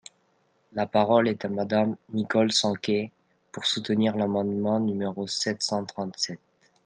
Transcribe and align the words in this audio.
La 0.73 0.87
parole 0.87 1.27
est 1.27 1.45
à 1.45 1.49
Madame 1.49 1.95
Nicole 2.11 2.51
Sanquer, 2.51 3.11
pour 3.51 3.65
soutenir 3.65 4.17
l’amendement 4.17 4.79
numéro 4.79 5.27
sept 5.27 5.61
cent 5.61 5.85
trente-sept. 5.85 6.39